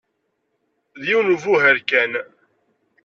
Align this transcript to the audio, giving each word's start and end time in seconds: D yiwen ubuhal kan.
D 0.99 1.03
yiwen 1.07 1.33
ubuhal 1.35 1.79
kan. 1.89 2.11